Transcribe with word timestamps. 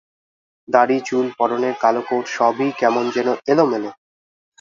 দাড়ি, 0.67 0.97
চুল, 1.05 1.25
পরনের 1.37 1.75
কালো 1.81 2.01
কোট 2.01 2.25
সবই 2.27 2.69
কেমন 2.77 3.05
যেন 3.09 3.27
এলোমেলো। 3.47 3.91